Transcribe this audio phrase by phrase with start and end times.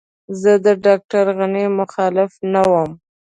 [0.41, 2.91] زه د ډاکټر غني مخالف نه وم.